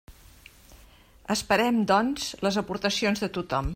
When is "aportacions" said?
2.63-3.25